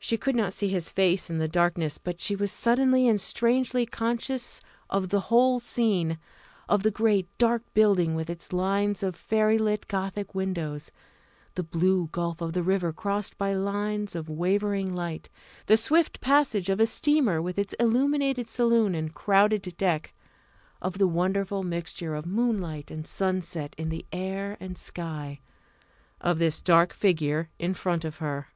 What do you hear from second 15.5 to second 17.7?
the swift passage of a steamer with